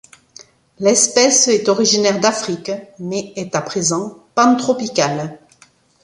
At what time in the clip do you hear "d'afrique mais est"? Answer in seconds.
2.19-3.53